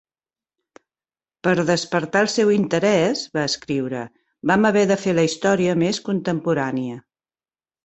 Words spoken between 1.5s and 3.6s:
despertar el seu interès", va